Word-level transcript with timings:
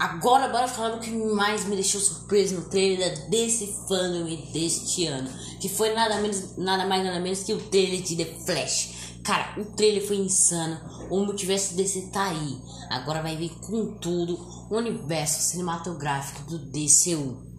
agora 0.00 0.48
bora 0.48 0.66
falar 0.66 0.96
do 0.96 1.00
que 1.00 1.10
mais 1.10 1.66
me 1.66 1.76
deixou 1.76 2.00
surpreso 2.00 2.54
no 2.54 2.62
trailer 2.62 3.28
desse 3.28 3.66
fandom 3.86 4.24
deste 4.52 5.06
ano. 5.06 5.30
Que 5.60 5.68
foi 5.68 5.92
nada, 5.92 6.16
menos, 6.16 6.56
nada 6.56 6.86
mais 6.86 7.04
nada 7.04 7.20
menos 7.20 7.44
que 7.44 7.52
o 7.52 7.60
trailer 7.60 8.00
de 8.00 8.16
The 8.16 8.24
Flash. 8.46 9.20
Cara, 9.22 9.54
o 9.58 9.64
trailer 9.66 10.06
foi 10.06 10.16
insano. 10.16 10.80
O 11.10 11.20
multiverso 11.20 11.76
DC 11.76 12.08
tá 12.12 12.30
aí. 12.30 12.58
Agora 12.88 13.22
vai 13.22 13.36
vir 13.36 13.50
com 13.60 13.98
tudo 13.98 14.38
o 14.70 14.76
universo 14.76 15.42
cinematográfico 15.42 16.44
do 16.44 16.58
DCU. 16.58 17.50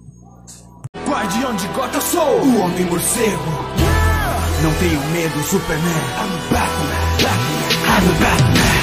Guardião 1.08 1.55
de 1.55 1.68
Gotham, 1.68 1.94
eu 1.94 2.02
sou 2.02 2.42
o 2.42 2.60
Homem 2.62 2.86
Morcego. 2.86 3.44
Não 4.64 4.73
tenho 4.76 5.00
medo, 5.12 5.44
Superman. 5.44 5.82
I'm 6.18 6.32
Batman, 6.52 7.02
Batman, 7.21 7.62
I'm 7.88 8.05
Batman. 8.20 8.82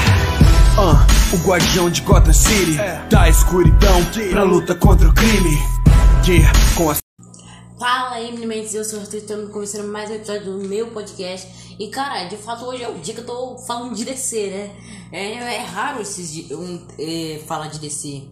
Uh, 0.79 1.18
o 1.33 1.37
Guardião 1.47 1.91
de 1.91 2.01
Gotham 2.01 2.33
City 2.33 2.79
da 3.11 3.29
escuridão 3.29 4.01
pra 4.31 4.43
luta 4.45 4.75
contra 4.75 5.07
o 5.07 5.15
crime. 5.15 5.59
Yeah, 6.27 6.51
com 6.75 6.91
as 6.91 6.99
Fala 7.79 8.15
aí, 8.15 8.33
meninos, 8.33 8.75
eu 8.75 8.83
sou 8.83 8.99
o 8.99 9.03
Arthur, 9.03 9.19
estamos 9.19 9.53
começando 9.53 9.87
mais 9.93 10.11
um 10.11 10.15
episódio 10.15 10.45
do 10.45 10.67
meu 10.67 10.87
podcast. 10.91 11.77
E 11.79 11.89
cara, 11.89 12.25
de 12.25 12.37
fato 12.39 12.65
hoje 12.65 12.83
é 12.83 12.89
o 12.89 12.95
dia 12.95 13.13
que 13.13 13.21
eu 13.21 13.27
tô 13.27 13.59
falando 13.59 13.95
de 13.95 14.07
DC, 14.07 14.49
né? 14.49 14.77
É, 15.13 15.33
é 15.57 15.59
raro 15.65 16.01
esses 16.01 16.51
um, 16.51 16.87
é, 16.99 17.43
falar 17.47 17.69
de 17.69 17.79
DC. 17.79 18.27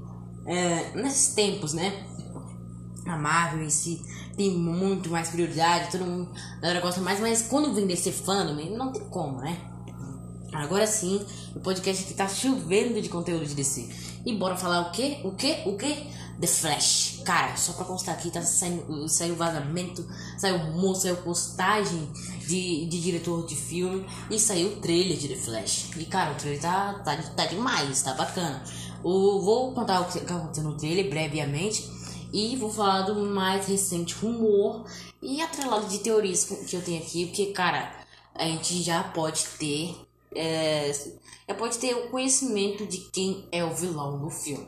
É, 0.47 0.93
nesses 0.95 1.35
tempos, 1.35 1.75
né? 1.75 2.03
A 3.07 3.17
Marvel 3.17 3.63
em 3.63 3.71
si 3.71 4.01
tem 4.39 4.51
muito 4.53 5.11
mais 5.11 5.29
prioridade, 5.29 5.91
todo 5.91 6.07
mundo 6.07 6.31
a 6.59 6.61
galera 6.61 6.81
gosta 6.81 7.01
mais, 7.03 7.21
mas 7.21 7.43
quando 7.43 7.75
vem 7.75 7.87
DC 7.87 8.11
fandom, 8.11 8.55
não 8.75 8.91
tem 8.91 9.03
como, 9.05 9.39
né? 9.39 9.76
Agora 10.53 10.87
sim, 10.87 11.25
o 11.55 11.61
podcast 11.61 12.05
aqui 12.05 12.15
tá 12.15 12.29
chovendo 12.29 13.01
de 13.01 13.09
conteúdo 13.09 13.45
de 13.45 13.55
DC. 13.55 13.89
E 14.25 14.35
bora 14.35 14.57
falar 14.57 14.89
o 14.89 14.93
quê? 14.93 15.21
O 15.25 15.33
quê? 15.33 15.63
O 15.67 15.77
quê? 15.77 16.07
The 16.41 16.47
Flash. 16.47 17.23
Cara, 17.25 17.57
só 17.57 17.73
pra 17.73 17.85
constar 17.85 18.15
aqui, 18.15 18.31
tá 18.31 18.43
saindo, 18.43 19.09
saiu 19.09 19.35
vazamento, 19.37 20.07
saiu 20.37 20.59
moço, 20.73 21.03
saiu 21.03 21.17
postagem 21.19 22.11
de, 22.47 22.87
de 22.87 23.01
diretor 23.01 23.47
de 23.47 23.57
filme 23.57 24.07
e 24.31 24.39
saiu 24.39 24.69
o 24.69 24.77
trailer 24.77 25.17
de 25.17 25.29
The 25.29 25.37
Flash. 25.37 25.91
E 25.97 26.05
cara, 26.05 26.33
o 26.33 26.35
trailer 26.35 26.61
tá, 26.61 26.95
tá, 27.05 27.17
tá 27.17 27.47
demais, 27.47 28.03
tá 28.03 28.15
bacana. 28.15 28.63
O, 29.03 29.41
vou 29.41 29.73
contar 29.73 30.01
o 30.01 30.05
que 30.07 30.19
aconteceu 30.19 30.65
no 30.65 30.77
trailer 30.77 31.09
brevemente. 31.09 31.97
E 32.33 32.57
vou 32.57 32.71
falar 32.71 33.03
do 33.03 33.15
mais 33.15 33.67
recente 33.67 34.15
rumor 34.15 34.85
e 35.23 35.41
atrelado 35.41 35.87
de 35.87 35.99
teorias 35.99 36.45
que 36.45 36.77
eu 36.77 36.83
tenho 36.83 37.01
aqui, 37.03 37.27
porque, 37.27 37.47
cara, 37.47 37.91
a 38.35 38.45
gente 38.45 38.83
já 38.83 39.03
pode 39.03 39.45
ter. 39.59 40.06
É, 40.37 40.93
já 41.49 41.55
pode 41.55 41.79
ter 41.79 41.95
o 41.95 42.11
conhecimento 42.11 42.87
de 42.87 42.99
quem 43.11 43.49
é 43.51 43.65
o 43.65 43.75
vilão 43.75 44.19
do 44.19 44.29
filme. 44.29 44.67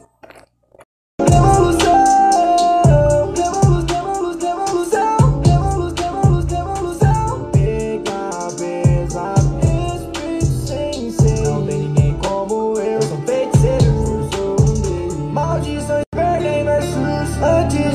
Antes 17.41 17.88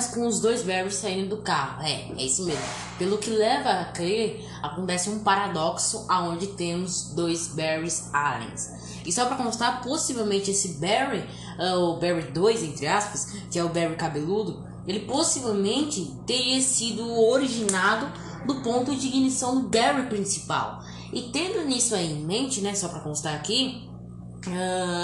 começa 0.00 0.14
com 0.14 0.26
os 0.26 0.40
dois 0.40 0.62
Barrys 0.62 0.94
saindo 0.94 1.36
do 1.36 1.42
carro. 1.42 1.82
É, 1.82 2.10
é 2.16 2.24
isso 2.24 2.44
mesmo. 2.44 2.62
Pelo 2.98 3.18
que 3.18 3.30
leva 3.30 3.68
a 3.68 3.84
crer, 3.86 4.46
acontece 4.62 5.10
um 5.10 5.18
paradoxo 5.18 6.06
aonde 6.08 6.48
temos 6.48 7.12
dois 7.14 7.48
Barrys 7.48 8.08
aliens. 8.12 8.70
E 9.04 9.12
só 9.12 9.26
pra 9.26 9.36
constar, 9.36 9.82
possivelmente 9.82 10.50
esse 10.50 10.80
Barry, 10.80 11.24
ah, 11.58 11.76
o 11.76 11.98
Barry 11.98 12.30
2, 12.32 12.62
entre 12.62 12.86
aspas, 12.86 13.32
que 13.50 13.58
é 13.58 13.64
o 13.64 13.68
Barry 13.68 13.96
cabeludo, 13.96 14.64
ele 14.86 15.00
possivelmente 15.00 16.16
teria 16.26 16.60
sido 16.60 17.06
originado 17.28 18.10
do 18.46 18.56
ponto 18.56 18.94
de 18.94 19.06
ignição 19.06 19.60
do 19.60 19.68
Barry 19.68 20.06
principal. 20.06 20.82
E 21.12 21.22
tendo 21.22 21.64
nisso 21.64 21.94
aí 21.94 22.12
em 22.12 22.24
mente, 22.24 22.60
né, 22.60 22.74
só 22.74 22.88
pra 22.88 23.00
constar 23.00 23.34
aqui, 23.34 23.88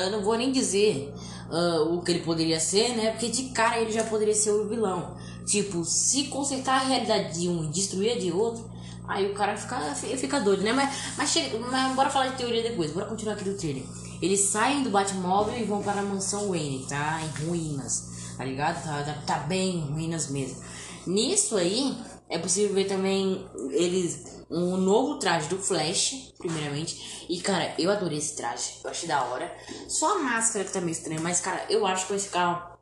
eu 0.05 0.11
não 0.11 0.23
vou 0.23 0.37
nem 0.37 0.51
dizer 0.53 1.13
ah, 1.51 1.83
o 1.91 2.03
que 2.03 2.13
ele 2.13 2.21
poderia 2.21 2.61
ser, 2.61 2.97
né? 2.97 3.11
Porque 3.11 3.29
de 3.29 3.51
cara 3.51 3.81
ele 3.81 3.93
já 3.93 4.05
poderia 4.05 4.35
ser 4.35 4.51
o 4.51 4.69
vilão. 4.69 5.17
Tipo, 5.47 5.85
se 5.85 6.25
consertar 6.25 6.81
a 6.83 6.85
realidade 6.85 7.41
de 7.41 7.49
um 7.49 7.65
e 7.65 7.69
destruir 7.69 8.13
a 8.13 8.19
de 8.19 8.33
outro, 8.33 8.69
aí 9.07 9.31
o 9.31 9.35
cara 9.35 9.57
fica, 9.57 9.79
fica 9.95 10.41
doido, 10.41 10.63
né? 10.63 10.73
Mas, 10.73 11.15
mas, 11.17 11.31
chega, 11.31 11.59
mas 11.59 11.95
bora 11.95 12.11
falar 12.11 12.29
de 12.29 12.37
teoria 12.37 12.63
depois, 12.63 12.91
bora 12.91 13.07
continuar 13.07 13.35
aqui 13.35 13.45
do 13.45 13.57
trailer. 13.57 13.85
Eles 14.21 14.41
saem 14.41 14.83
do 14.83 14.91
Batmóvel 14.91 15.57
e 15.59 15.65
vão 15.65 15.83
para 15.83 16.01
a 16.01 16.05
mansão 16.05 16.49
Wayne, 16.49 16.87
tá? 16.89 17.21
Em 17.23 17.47
ruínas, 17.47 18.35
tá 18.37 18.45
ligado? 18.45 18.83
Tá, 18.83 19.03
tá, 19.03 19.23
tá 19.27 19.39
bem 19.41 19.77
em 19.77 19.93
ruínas 19.93 20.31
mesmo. 20.31 20.57
Nisso 21.07 21.57
aí, 21.57 21.97
é 22.29 22.39
possível 22.39 22.75
ver 22.75 22.87
também 22.87 23.47
eles 23.71 24.36
um 24.51 24.77
novo 24.77 25.19
traje 25.19 25.49
do 25.49 25.59
Flash, 25.59 26.33
primeiramente. 26.39 27.27
E 27.29 27.41
cara, 27.41 27.75
eu 27.79 27.91
adorei 27.91 28.19
esse 28.19 28.37
traje, 28.37 28.81
eu 28.83 28.91
achei 28.91 29.09
da 29.09 29.23
hora. 29.25 29.55
Só 29.89 30.17
a 30.17 30.19
máscara 30.21 30.65
que 30.65 30.73
tá 30.73 30.81
meio 30.81 30.93
estranha, 30.93 31.21
mas 31.21 31.41
cara, 31.41 31.65
eu 31.69 31.87
acho 31.87 32.07
que 32.07 32.13
vai 32.13 32.21
ficar 32.21 32.79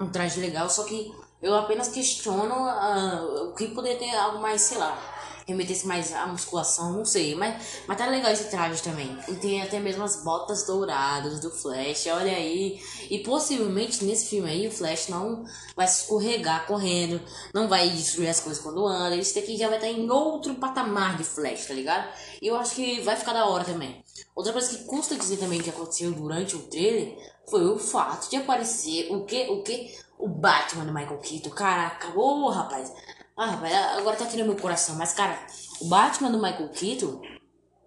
um 0.00 0.08
traje 0.08 0.40
legal, 0.40 0.68
só 0.68 0.84
que 0.84 1.14
eu 1.42 1.54
apenas 1.54 1.88
questiono 1.88 2.54
ah, 2.54 3.48
o 3.48 3.54
que 3.54 3.68
poderia 3.68 3.98
ter 3.98 4.14
algo 4.16 4.40
mais, 4.40 4.62
sei 4.62 4.78
lá, 4.78 5.15
remetesse 5.46 5.86
mais 5.86 6.12
à 6.12 6.26
musculação, 6.26 6.92
não 6.92 7.04
sei, 7.04 7.36
mas, 7.36 7.80
mas 7.86 7.96
tá 7.96 8.06
legal 8.06 8.32
esse 8.32 8.50
traje 8.50 8.82
também. 8.82 9.16
E 9.28 9.34
tem 9.34 9.62
até 9.62 9.78
mesmo 9.78 10.02
as 10.02 10.22
botas 10.24 10.66
douradas 10.66 11.38
do 11.38 11.50
Flash, 11.50 12.06
olha 12.06 12.32
aí. 12.32 12.80
E 13.08 13.20
possivelmente 13.20 14.04
nesse 14.04 14.28
filme 14.28 14.50
aí 14.50 14.66
o 14.66 14.72
Flash 14.72 15.08
não 15.08 15.44
vai 15.76 15.86
escorregar 15.86 16.66
correndo, 16.66 17.20
não 17.54 17.68
vai 17.68 17.88
destruir 17.90 18.28
as 18.28 18.40
coisas 18.40 18.60
quando 18.60 18.84
anda. 18.84 19.16
Esse 19.16 19.36
daqui 19.36 19.56
já 19.56 19.68
vai 19.68 19.76
estar 19.76 19.88
em 19.88 20.10
outro 20.10 20.54
patamar 20.56 21.16
de 21.16 21.22
Flash, 21.22 21.66
tá 21.66 21.74
ligado? 21.74 22.08
E 22.42 22.48
eu 22.48 22.56
acho 22.56 22.74
que 22.74 23.00
vai 23.02 23.14
ficar 23.14 23.32
da 23.32 23.46
hora 23.46 23.64
também. 23.64 24.04
Outra 24.34 24.52
coisa 24.52 24.76
que 24.76 24.84
custa 24.84 25.14
dizer 25.14 25.36
também 25.36 25.62
que 25.62 25.70
aconteceu 25.70 26.10
durante 26.10 26.56
o 26.56 26.62
trailer 26.62 27.16
foi 27.48 27.64
o 27.64 27.78
fato 27.78 28.28
de 28.28 28.36
aparecer 28.36 29.12
o 29.12 29.24
que? 29.24 29.48
O 29.48 29.62
que? 29.62 29.94
O 30.18 30.28
Batman 30.28 30.84
do 30.84 30.92
Michael 30.92 31.18
Keaton. 31.18 31.50
Caraca, 31.50 32.18
ô 32.18 32.48
rapaz. 32.48 32.92
Ah, 33.36 33.50
rapaz, 33.50 33.74
agora 33.98 34.16
tá 34.16 34.24
aqui 34.24 34.38
no 34.38 34.46
meu 34.46 34.56
coração. 34.56 34.96
Mas, 34.96 35.12
cara, 35.12 35.38
o 35.80 35.88
Batman 35.88 36.30
do 36.30 36.38
Michael 36.38 36.70
Keaton, 36.70 37.20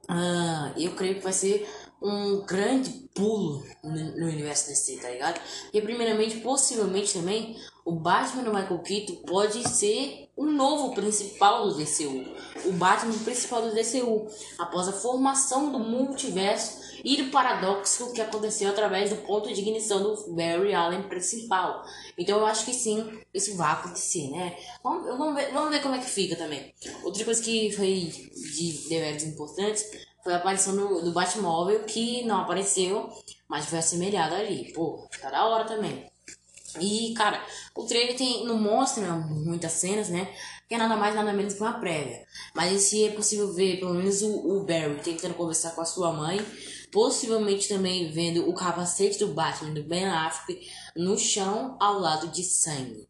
ah, 0.07 0.71
eu 0.77 0.95
creio 0.95 1.15
que 1.15 1.23
vai 1.23 1.33
ser 1.33 1.67
um 2.01 2.41
grande 2.45 2.89
pulo 3.13 3.63
no, 3.83 4.25
universo 4.27 4.69
DC, 4.69 4.97
tá 4.97 5.09
ligado? 5.09 5.41
E 5.73 5.81
primeiramente, 5.81 6.37
possivelmente 6.37 7.13
também, 7.13 7.57
o 7.83 7.91
Batman 7.91 8.43
do 8.43 8.53
Michael 8.53 8.79
Keaton 8.79 9.15
pode 9.25 9.67
ser 9.67 10.29
o 10.35 10.45
novo 10.45 10.93
principal 10.93 11.67
do 11.67 11.75
DCU. 11.75 12.23
O 12.65 12.71
Batman 12.73 13.17
principal 13.25 13.61
do 13.61 13.75
DCU, 13.75 14.27
após 14.57 14.87
a 14.87 14.93
formação 14.93 15.71
do 15.71 15.79
multiverso 15.79 16.79
e 17.03 17.17
do 17.17 17.31
paradoxo 17.31 18.13
que 18.13 18.21
aconteceu 18.21 18.69
através 18.69 19.09
do 19.09 19.17
ponto 19.17 19.53
de 19.53 19.59
ignição 19.59 20.01
do 20.01 20.33
Barry 20.33 20.73
Allen 20.73 21.03
principal. 21.03 21.83
Então 22.17 22.39
eu 22.39 22.45
acho 22.45 22.65
que 22.65 22.73
sim, 22.73 23.19
isso 23.33 23.55
vai 23.55 23.71
acontecer, 23.71 24.29
né? 24.29 24.57
Vamos, 24.83 25.05
vamos, 25.17 25.35
ver, 25.35 25.51
vamos 25.51 25.69
ver 25.71 25.81
como 25.81 25.95
é 25.95 25.99
que 25.99 26.09
fica 26.09 26.35
também. 26.35 26.73
Outra 27.03 27.25
coisa 27.25 27.41
que 27.41 27.71
foi 27.71 28.11
de 28.55 28.89
deveres 28.89 29.23
importantes 29.23 30.08
foi 30.29 30.35
a 30.35 30.37
aparição 30.37 30.75
do, 30.75 31.01
do 31.01 31.11
Batmóvel, 31.11 31.85
que 31.85 32.23
não 32.23 32.41
apareceu, 32.41 33.09
mas 33.47 33.65
foi 33.65 33.79
assemelhado 33.79 34.35
ali. 34.35 34.71
Pô, 34.73 35.09
tá 35.19 35.31
da 35.31 35.43
hora 35.47 35.63
também. 35.65 36.07
E, 36.79 37.15
cara, 37.15 37.43
o 37.75 37.83
trailer 37.85 38.15
tem, 38.15 38.45
não 38.45 38.59
mostra 38.59 39.01
né, 39.01 39.27
muitas 39.27 39.71
cenas, 39.71 40.07
né? 40.07 40.31
Que 40.67 40.75
é 40.75 40.77
nada 40.77 40.95
mais, 40.95 41.15
nada 41.15 41.33
menos 41.33 41.55
que 41.55 41.61
uma 41.61 41.79
prévia. 41.79 42.23
Mas 42.53 42.83
se 42.83 43.05
é 43.05 43.09
possível 43.09 43.51
ver, 43.51 43.79
pelo 43.79 43.95
menos, 43.95 44.21
o, 44.21 44.59
o 44.59 44.63
Barry 44.65 45.01
tentando 45.03 45.33
conversar 45.33 45.71
com 45.71 45.81
a 45.81 45.85
sua 45.85 46.13
mãe. 46.13 46.39
Possivelmente 46.91 47.67
também 47.67 48.11
vendo 48.11 48.47
o 48.47 48.53
capacete 48.53 49.17
do 49.17 49.33
Batman, 49.33 49.73
do 49.73 49.83
Ben 49.83 50.05
Affleck, 50.05 50.69
no 50.95 51.17
chão 51.17 51.75
ao 51.79 51.97
lado 51.97 52.27
de 52.27 52.43
sangue. 52.43 53.09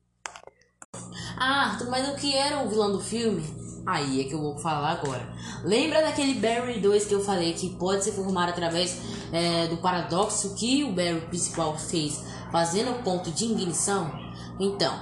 Ah, 1.38 1.78
mas 1.90 2.08
o 2.08 2.16
que 2.16 2.34
era 2.34 2.64
o 2.64 2.70
vilão 2.70 2.94
do 2.94 3.02
filme? 3.02 3.69
Aí 3.86 4.22
é 4.22 4.24
que 4.26 4.34
eu 4.34 4.40
vou 4.40 4.58
falar 4.58 4.92
agora. 4.92 5.28
Lembra 5.64 6.02
daquele 6.02 6.36
Barry 6.36 6.80
2 6.80 7.06
que 7.06 7.14
eu 7.16 7.24
falei 7.24 7.54
que 7.54 7.70
pode 7.72 8.04
ser 8.04 8.12
formado 8.12 8.50
através 8.50 8.98
é, 9.32 9.68
do 9.68 9.78
paradoxo 9.78 10.54
que 10.56 10.84
o 10.84 10.92
Barry 10.92 11.22
principal 11.22 11.78
fez, 11.78 12.24
fazendo 12.52 12.92
o 12.92 13.04
ponto 13.04 13.32
de 13.32 13.46
ignição? 13.46 14.12
Então, 14.60 14.94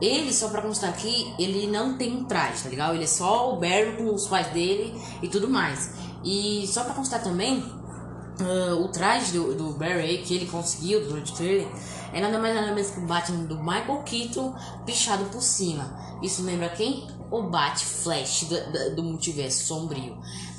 Ele, 0.00 0.32
só 0.32 0.48
pra 0.48 0.60
constar 0.60 0.90
aqui, 0.90 1.32
ele 1.38 1.66
não 1.68 1.96
tem 1.96 2.16
um 2.16 2.24
traje, 2.24 2.64
tá 2.64 2.68
ligado? 2.68 2.94
Ele 2.94 3.04
é 3.04 3.06
só 3.06 3.54
o 3.54 3.60
Barry 3.60 3.96
com 3.96 4.12
os 4.12 4.26
pais 4.26 4.48
dele 4.48 4.92
e 5.22 5.28
tudo 5.28 5.48
mais. 5.48 5.92
E 6.24 6.66
só 6.66 6.82
pra 6.84 6.94
constar 6.94 7.22
também, 7.22 7.64
uh, 8.40 8.84
o 8.84 8.88
traje 8.88 9.32
do, 9.32 9.54
do 9.54 9.70
Barry 9.74 10.18
que 10.18 10.34
ele 10.34 10.46
conseguiu 10.46 11.06
durante 11.06 11.32
o 11.32 11.36
trailer 11.36 11.68
é 12.12 12.20
nada 12.20 12.38
mais 12.38 12.54
nada 12.54 12.72
menos 12.72 12.90
que 12.90 13.00
o 13.00 13.06
Batman 13.06 13.44
do 13.44 13.58
Michael 13.58 14.02
Keaton 14.04 14.54
pichado 14.86 15.24
por 15.26 15.42
cima. 15.42 16.18
Isso 16.22 16.42
lembra 16.42 16.68
quem? 16.68 17.08
O 17.30 17.42
Bat 17.42 17.84
Flash 17.84 18.44
do, 18.44 18.72
do, 18.72 18.96
do 18.96 19.02
multiverso 19.02 19.66
sombrio. 19.66 20.16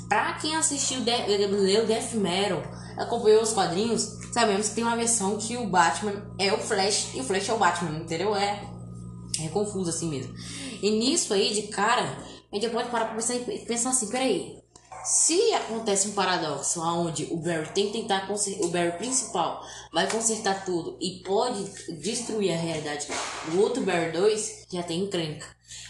Pra 0.08 0.34
quem 0.34 0.54
assistiu, 0.54 1.00
de, 1.00 1.10
leu 1.26 1.86
Death 1.86 2.12
Metal, 2.14 2.62
acompanhou 2.96 3.42
os 3.42 3.52
quadrinhos, 3.52 4.18
sabemos 4.32 4.68
que 4.68 4.76
tem 4.76 4.84
uma 4.84 4.96
versão 4.96 5.36
que 5.36 5.56
o 5.56 5.66
Batman 5.66 6.30
é 6.38 6.52
o 6.52 6.58
Flash 6.58 7.14
e 7.14 7.20
o 7.20 7.24
Flash 7.24 7.48
é 7.48 7.52
o 7.54 7.58
Batman, 7.58 7.98
entendeu? 7.98 8.36
É, 8.36 8.62
é 9.42 9.48
confuso 9.48 9.90
assim 9.90 10.08
mesmo. 10.08 10.32
E 10.82 10.90
nisso 10.90 11.34
aí, 11.34 11.52
de 11.52 11.62
cara, 11.62 12.18
a 12.52 12.54
gente 12.54 12.68
pode 12.68 12.88
parar 12.90 13.06
pra 13.06 13.14
pensar, 13.14 13.34
pensar 13.66 13.90
assim, 13.90 14.08
peraí, 14.08 14.62
se 15.06 15.52
acontece 15.54 16.08
um 16.08 16.12
paradoxo 16.12 16.80
onde 16.82 17.28
o 17.30 17.36
Barry 17.36 17.68
tem 17.72 17.86
que 17.86 17.92
tentar 17.92 18.28
o 18.28 18.68
Barry 18.68 18.98
principal 18.98 19.64
vai 19.92 20.10
consertar 20.10 20.64
tudo 20.64 20.98
e 21.00 21.22
pode 21.24 21.64
destruir 22.00 22.52
a 22.52 22.56
realidade 22.56 23.06
do 23.48 23.60
outro 23.60 23.84
Barry 23.84 24.10
2, 24.10 24.66
já 24.68 24.82
tem 24.82 25.04
encrenca. 25.04 25.46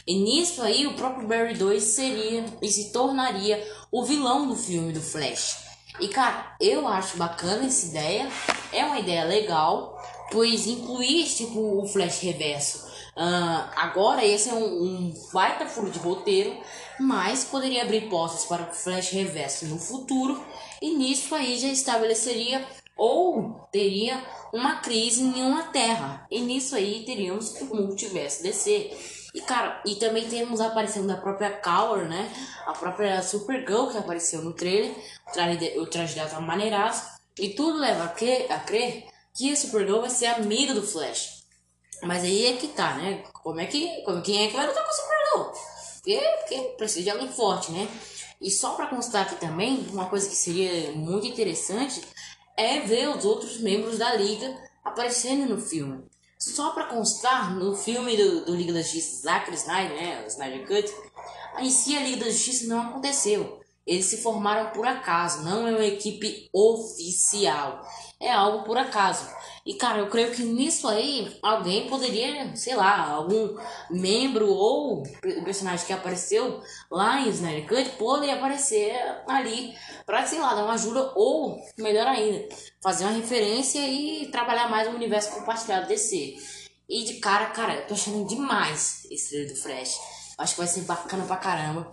E 0.07 0.15
nisso 0.15 0.61
aí 0.61 0.87
o 0.87 0.95
próprio 0.95 1.27
Barry 1.27 1.55
2 1.55 1.83
seria 1.83 2.45
e 2.61 2.69
se 2.69 2.93
tornaria 2.93 3.67
o 3.91 4.05
vilão 4.05 4.47
do 4.49 4.55
filme 4.55 4.93
do 4.93 5.01
Flash. 5.01 5.65
E 5.99 6.09
cara, 6.09 6.55
eu 6.61 6.87
acho 6.87 7.17
bacana 7.17 7.65
essa 7.65 7.87
ideia, 7.87 8.31
é 8.71 8.85
uma 8.85 8.99
ideia 8.99 9.25
legal, 9.25 9.99
pois 10.31 10.67
incluir 10.67 11.25
tipo 11.25 11.83
o 11.83 11.87
Flash 11.89 12.21
reverso 12.21 12.85
Uh, 13.17 13.71
agora 13.77 14.23
esse 14.23 14.51
é 14.51 14.53
um, 14.53 14.83
um 14.83 15.15
baita 15.33 15.65
furo 15.65 15.91
de 15.91 15.99
roteiro, 15.99 16.55
mas 17.01 17.45
poderia 17.45 17.83
abrir 17.83 18.11
portas 18.11 18.45
para 18.45 18.65
o 18.65 18.75
Flash 18.75 19.11
Reverso 19.11 19.65
no 19.67 19.79
futuro 19.79 20.45
e 20.83 20.95
nisso 20.95 21.35
aí 21.35 21.59
já 21.59 21.69
estabeleceria 21.69 22.63
ou 22.95 23.67
teria 23.73 24.23
uma 24.53 24.77
crise 24.77 25.23
em 25.23 25.43
uma 25.43 25.65
terra. 25.65 26.27
E 26.31 26.41
nisso 26.41 26.77
aí 26.77 27.05
teríamos 27.05 27.59
o 27.61 27.75
multiverso 27.75 28.43
DC. 28.43 28.91
E 29.35 29.41
cara, 29.43 29.83
e 29.85 29.97
também 29.97 30.29
temos 30.29 30.61
a 30.61 30.69
aparição 30.69 31.07
da 31.07 31.17
própria 31.17 31.51
Cower, 31.51 32.09
né? 32.09 32.33
A 32.67 32.73
própria 32.73 33.23
Supergirl 33.23 33.89
que 33.89 33.99
apareceu 33.99 34.43
no 34.43 34.55
trailer. 34.55 34.93
O 35.29 35.33
traje, 35.33 35.79
o 35.79 35.87
traje 35.87 36.15
dela 36.15 36.31
tá 36.31 36.41
maneiraço. 36.41 37.17
E 37.39 37.51
tudo 37.51 37.79
leva 37.79 38.05
a 38.05 38.09
crer, 38.09 38.51
a 38.51 38.59
crer 38.59 39.05
que 39.35 39.53
a 39.53 39.57
Supergirl 39.57 40.01
vai 40.01 40.11
ser 40.11 40.27
amiga 40.27 40.73
do 40.73 40.83
Flash. 40.83 41.36
Mas 42.03 42.25
aí 42.25 42.47
é 42.47 42.57
que 42.57 42.69
tá, 42.69 42.95
né? 42.95 43.25
Como 43.33 43.61
é 43.61 43.67
que. 43.67 44.03
Como, 44.03 44.23
quem 44.23 44.45
é 44.45 44.49
que 44.49 44.57
vai 44.57 44.67
lutar 44.67 44.85
com 44.85 44.91
o 44.91 44.95
Supergirl? 44.95 45.77
Porque, 46.39 46.75
precisa 46.77 47.03
de 47.03 47.11
alguém 47.11 47.29
forte, 47.29 47.73
né? 47.73 47.89
E 48.41 48.51
só 48.51 48.75
para 48.75 48.87
constar 48.87 49.23
aqui 49.23 49.37
também, 49.37 49.87
uma 49.91 50.07
coisa 50.07 50.29
que 50.29 50.37
seria 50.37 50.93
muito 50.93 51.27
interessante 51.27 52.03
é 52.57 52.81
ver 52.81 53.09
os 53.09 53.25
outros 53.25 53.59
membros 53.59 53.99
da 53.99 54.15
Liga 54.15 54.57
aparecendo 54.85 55.49
no 55.49 55.61
filme. 55.61 56.05
Só 56.39 56.71
para 56.71 56.85
constar, 56.85 57.55
no 57.55 57.75
filme 57.75 58.17
do, 58.17 58.45
do 58.45 58.55
Liga 58.55 58.73
da 58.73 58.83
Justiça, 58.83 59.23
Zack 59.23 59.53
Snyder, 59.55 59.97
né, 59.97 60.23
o 60.23 60.27
Snyder 60.27 60.67
Cut, 60.67 60.95
em 61.59 61.71
si 61.71 61.97
a 61.97 62.03
Liga 62.03 62.25
da 62.25 62.31
Justiça 62.31 62.67
não 62.67 62.83
aconteceu. 62.83 63.61
Eles 63.87 64.07
se 64.07 64.17
formaram 64.17 64.71
por 64.71 64.87
acaso, 64.87 65.45
não 65.45 65.69
é 65.69 65.71
uma 65.71 65.85
equipe 65.85 66.49
oficial. 66.53 67.87
É 68.21 68.33
algo 68.33 68.65
por 68.65 68.77
acaso. 68.77 69.29
E, 69.65 69.75
cara, 69.75 69.99
eu 69.99 70.09
creio 70.09 70.33
que 70.33 70.43
nisso 70.43 70.89
aí 70.89 71.37
alguém 71.43 71.89
poderia, 71.89 72.55
sei 72.57 72.75
lá, 72.75 73.11
algum 73.11 73.57
membro 73.91 74.49
ou 74.49 75.03
personagem 75.45 75.87
que 75.87 75.93
apareceu 75.93 76.63
lá 76.91 77.21
em 77.21 77.29
Snyder 77.31 77.69
Cut 77.69 77.97
poderia 77.99 78.37
aparecer 78.37 78.95
ali 79.29 79.75
pra, 80.05 80.27
sei 80.27 80.41
lá, 80.41 80.55
dar 80.55 80.65
uma 80.65 80.75
ajuda 80.75 81.13
ou, 81.15 81.61
melhor 81.79 82.07
ainda, 82.07 82.49
fazer 82.83 83.05
uma 83.05 83.13
referência 83.13 83.81
e 83.81 84.31
trabalhar 84.31 84.69
mais 84.69 84.89
o 84.89 84.93
universo 84.93 85.33
compartilhado 85.33 85.89
DC. 85.89 86.37
E 86.89 87.05
de 87.05 87.15
cara, 87.15 87.47
cara, 87.47 87.75
eu 87.75 87.87
tô 87.89 87.95
achando 87.95 88.27
demais 88.27 89.05
esse 89.11 89.47
do 89.47 89.57
Flash. 89.57 89.99
Acho 90.39 90.55
que 90.55 90.61
vai 90.61 90.69
ser 90.69 90.83
bacana 90.83 91.25
pra 91.25 91.37
caramba. 91.37 91.93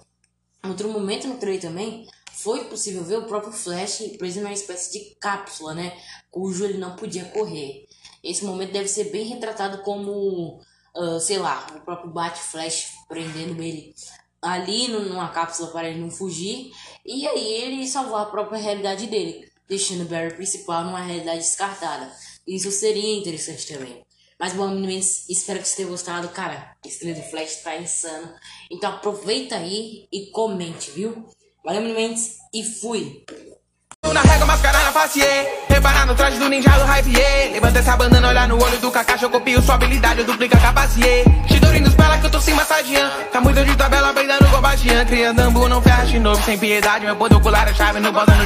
Outro 0.65 0.89
momento 0.89 1.27
no 1.27 1.37
trailer 1.37 1.61
também 1.61 2.07
foi 2.31 2.65
possível 2.65 3.03
ver 3.03 3.17
o 3.17 3.25
próprio 3.25 3.51
Flash 3.51 4.01
preso 4.17 4.39
numa 4.39 4.53
espécie 4.53 4.93
de 4.93 5.15
cápsula, 5.15 5.73
né? 5.73 5.97
Cujo 6.31 6.63
ele 6.65 6.77
não 6.77 6.95
podia 6.95 7.25
correr. 7.25 7.85
Esse 8.23 8.45
momento 8.45 8.71
deve 8.71 8.87
ser 8.87 9.05
bem 9.11 9.25
retratado 9.25 9.79
como, 9.79 10.61
uh, 10.95 11.19
sei 11.19 11.37
lá, 11.37 11.67
o 11.75 11.81
próprio 11.81 12.11
Bat-Flash 12.11 12.93
prendendo 13.09 13.61
ele 13.61 13.93
ali 14.41 14.87
numa 14.87 15.29
cápsula 15.29 15.69
para 15.71 15.89
ele 15.89 15.99
não 15.99 16.09
fugir. 16.09 16.71
E 17.05 17.27
aí 17.27 17.53
ele 17.53 17.87
salvar 17.87 18.23
a 18.23 18.29
própria 18.29 18.59
realidade 18.59 19.07
dele, 19.07 19.51
deixando 19.67 20.03
o 20.03 20.07
Barry 20.07 20.33
principal 20.33 20.85
numa 20.85 21.01
realidade 21.01 21.39
descartada. 21.39 22.09
Isso 22.47 22.71
seria 22.71 23.17
interessante 23.17 23.67
também. 23.67 24.05
Mas 24.39 24.53
bom, 24.53 24.67
meninos, 24.67 25.29
espero 25.29 25.59
que 25.59 25.65
vocês 25.65 25.77
tenham 25.77 25.91
gostado. 25.91 26.29
Cara, 26.29 26.75
trailer 26.99 27.21
do 27.21 27.29
Flash 27.29 27.63
tá 27.63 27.75
insano. 27.77 28.33
Então 28.71 28.91
aproveita 28.91 29.55
aí 29.55 30.07
e 30.11 30.27
comente, 30.31 30.91
viu? 30.91 31.25
Valeu, 31.63 31.81
meninos, 31.81 32.37
e 32.53 32.63
fui! 32.63 33.23
Na 34.13 34.21
face, 34.91 35.21
Reparar 35.69 36.05
no 36.05 36.13
traje 36.13 36.37
do 36.37 36.49
ninja 36.49 36.69
hype, 36.69 37.13
Levanta 37.53 37.79
essa 37.79 37.95
bandana, 37.95 38.27
olhar 38.29 38.47
no 38.47 38.61
olho 38.61 38.77
do 38.79 38.91
Eu 39.21 39.29
copio 39.29 39.61
sua 39.61 39.75
habilidade, 39.75 40.21
a 40.21 40.73
pela 41.95 42.17
que 42.17 42.25
eu 42.25 42.29
tô 42.29 42.41
se 42.41 42.53
massageando 42.53 43.11
Tá 43.31 43.39
muito 43.39 43.63
de 43.63 43.75
tabela, 43.75 44.13
com 44.49 44.57
a 44.57 44.61
baixinha 44.61 45.05
Cria 45.05 45.33
dambu, 45.33 45.69
não 45.69 45.81
ferra 45.81 46.05
de 46.05 46.19
novo, 46.19 46.43
sem 46.43 46.57
piedade 46.57 47.05
Meu 47.05 47.15
poder 47.15 47.35
ocular 47.35 47.67
é 47.67 47.73
chave, 47.73 47.99
bota 48.11 48.35
no 48.35 48.45